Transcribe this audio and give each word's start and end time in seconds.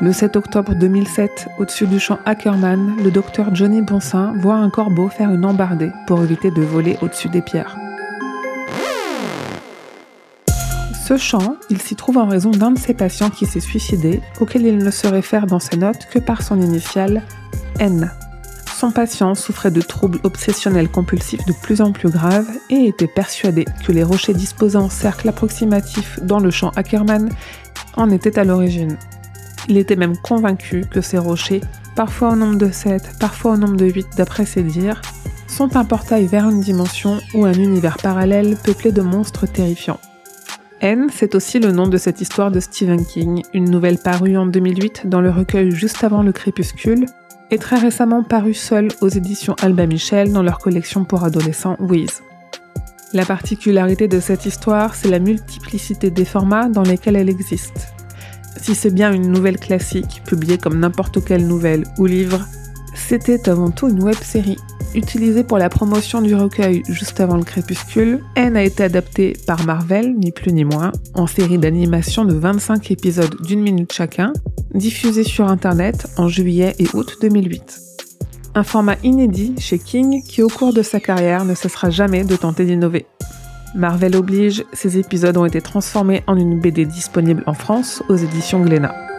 Le 0.00 0.12
7 0.12 0.36
octobre 0.36 0.74
2007, 0.74 1.48
au-dessus 1.58 1.86
du 1.86 2.00
champ 2.00 2.18
Ackerman, 2.24 2.96
le 3.02 3.10
docteur 3.12 3.54
Johnny 3.54 3.80
Bonsin 3.80 4.34
voit 4.38 4.56
un 4.56 4.68
corbeau 4.68 5.08
faire 5.08 5.32
une 5.32 5.44
embardée 5.44 5.92
pour 6.06 6.22
éviter 6.22 6.50
de 6.50 6.62
voler 6.62 6.98
au-dessus 7.00 7.28
des 7.28 7.42
pierres. 7.42 7.76
Ce 11.06 11.16
champ, 11.16 11.56
il 11.70 11.80
s'y 11.80 11.94
trouve 11.94 12.18
en 12.18 12.26
raison 12.26 12.50
d'un 12.50 12.72
de 12.72 12.78
ses 12.78 12.94
patients 12.94 13.30
qui 13.30 13.46
s'est 13.46 13.60
suicidé, 13.60 14.20
auquel 14.40 14.66
il 14.66 14.78
ne 14.78 14.90
se 14.90 15.06
réfère 15.06 15.46
dans 15.46 15.60
ses 15.60 15.76
notes 15.76 16.08
que 16.10 16.18
par 16.18 16.42
son 16.42 16.60
initiale 16.60 17.22
N. 17.78 18.10
Son 18.74 18.90
patient 18.90 19.36
souffrait 19.36 19.70
de 19.70 19.80
troubles 19.80 20.18
obsessionnels 20.24 20.90
compulsifs 20.90 21.44
de 21.46 21.52
plus 21.62 21.80
en 21.80 21.92
plus 21.92 22.10
graves 22.10 22.50
et 22.68 22.86
était 22.86 23.06
persuadé 23.06 23.64
que 23.86 23.92
les 23.92 24.02
rochers 24.02 24.34
disposant 24.34 24.88
cercle 24.90 25.28
approximatif 25.28 26.18
dans 26.20 26.40
le 26.40 26.50
champ 26.50 26.72
Ackerman 26.74 27.28
en 27.96 28.10
étaient 28.10 28.38
à 28.38 28.44
l'origine. 28.44 28.98
Il 29.68 29.78
était 29.78 29.96
même 29.96 30.16
convaincu 30.16 30.84
que 30.90 31.00
ces 31.00 31.18
rochers, 31.18 31.62
parfois 31.96 32.32
au 32.32 32.36
nombre 32.36 32.58
de 32.58 32.70
7, 32.70 33.18
parfois 33.18 33.52
au 33.52 33.56
nombre 33.56 33.76
de 33.76 33.86
8 33.86 34.08
d'après 34.16 34.44
ses 34.44 34.62
dires, 34.62 35.00
sont 35.46 35.76
un 35.76 35.84
portail 35.84 36.26
vers 36.26 36.48
une 36.48 36.60
dimension 36.60 37.18
ou 37.34 37.44
un 37.44 37.52
univers 37.52 37.96
parallèle 37.96 38.56
peuplé 38.56 38.92
de 38.92 39.02
monstres 39.02 39.46
terrifiants. 39.46 40.00
N, 40.80 41.06
c'est 41.12 41.34
aussi 41.34 41.60
le 41.60 41.72
nom 41.72 41.86
de 41.86 41.96
cette 41.96 42.20
histoire 42.20 42.50
de 42.50 42.60
Stephen 42.60 43.06
King, 43.06 43.42
une 43.54 43.70
nouvelle 43.70 43.98
parue 43.98 44.36
en 44.36 44.46
2008 44.46 45.06
dans 45.06 45.20
le 45.20 45.30
recueil 45.30 45.70
Juste 45.70 46.04
avant 46.04 46.22
le 46.22 46.32
crépuscule, 46.32 47.06
et 47.50 47.58
très 47.58 47.78
récemment 47.78 48.22
parue 48.22 48.54
seule 48.54 48.88
aux 49.00 49.08
éditions 49.08 49.56
Alba 49.62 49.86
Michel 49.86 50.32
dans 50.32 50.42
leur 50.42 50.58
collection 50.58 51.04
pour 51.04 51.24
adolescents 51.24 51.76
Wiz. 51.78 52.22
La 53.12 53.24
particularité 53.24 54.08
de 54.08 54.18
cette 54.18 54.44
histoire, 54.44 54.94
c'est 54.94 55.08
la 55.08 55.20
multiplicité 55.20 56.10
des 56.10 56.24
formats 56.24 56.68
dans 56.68 56.82
lesquels 56.82 57.16
elle 57.16 57.30
existe. 57.30 57.93
Si 58.60 58.74
c'est 58.74 58.94
bien 58.94 59.12
une 59.12 59.30
nouvelle 59.30 59.58
classique, 59.58 60.22
publiée 60.24 60.58
comme 60.58 60.78
n'importe 60.78 61.24
quelle 61.24 61.46
nouvelle 61.46 61.84
ou 61.98 62.06
livre, 62.06 62.46
c'était 62.94 63.48
avant 63.48 63.70
tout 63.70 63.88
une 63.88 64.02
web 64.02 64.16
série 64.16 64.58
utilisé 64.94 65.44
pour 65.44 65.58
la 65.58 65.68
promotion 65.68 66.22
du 66.22 66.34
recueil 66.34 66.82
juste 66.88 67.20
avant 67.20 67.36
le 67.36 67.42
crépuscule, 67.42 68.20
N 68.36 68.56
a 68.56 68.62
été 68.62 68.84
adapté 68.84 69.36
par 69.46 69.64
Marvel, 69.64 70.14
ni 70.16 70.32
plus 70.32 70.52
ni 70.52 70.64
moins, 70.64 70.92
en 71.14 71.26
série 71.26 71.58
d'animation 71.58 72.24
de 72.24 72.34
25 72.34 72.90
épisodes 72.90 73.34
d'une 73.42 73.60
minute 73.60 73.92
chacun, 73.92 74.32
diffusé 74.72 75.24
sur 75.24 75.48
Internet 75.48 76.06
en 76.16 76.28
juillet 76.28 76.74
et 76.78 76.86
août 76.94 77.16
2008. 77.20 77.80
Un 78.54 78.62
format 78.62 78.96
inédit 79.02 79.54
chez 79.58 79.78
King 79.78 80.22
qui 80.22 80.42
au 80.42 80.48
cours 80.48 80.72
de 80.72 80.82
sa 80.82 81.00
carrière 81.00 81.44
ne 81.44 81.54
cessera 81.54 81.90
jamais 81.90 82.24
de 82.24 82.36
tenter 82.36 82.64
d'innover. 82.64 83.06
Marvel 83.74 84.14
oblige, 84.14 84.64
ces 84.72 84.98
épisodes 84.98 85.36
ont 85.36 85.44
été 85.44 85.60
transformés 85.60 86.22
en 86.28 86.36
une 86.36 86.60
BD 86.60 86.86
disponible 86.86 87.42
en 87.46 87.54
France 87.54 88.04
aux 88.08 88.16
éditions 88.16 88.60
Glénat. 88.60 89.13